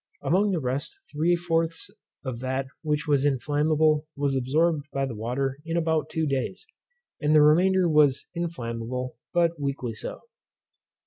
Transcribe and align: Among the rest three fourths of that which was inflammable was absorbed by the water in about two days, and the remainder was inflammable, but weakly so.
Among 0.23 0.49
the 0.49 0.59
rest 0.59 0.99
three 1.13 1.35
fourths 1.35 1.91
of 2.25 2.39
that 2.39 2.65
which 2.81 3.07
was 3.07 3.23
inflammable 3.23 4.07
was 4.15 4.35
absorbed 4.35 4.87
by 4.91 5.05
the 5.05 5.13
water 5.13 5.59
in 5.63 5.77
about 5.77 6.09
two 6.09 6.25
days, 6.25 6.65
and 7.21 7.35
the 7.35 7.43
remainder 7.43 7.87
was 7.87 8.25
inflammable, 8.33 9.17
but 9.31 9.59
weakly 9.61 9.93
so. 9.93 10.21